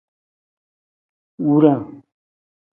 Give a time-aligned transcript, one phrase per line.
[1.45, 1.85] Wurang.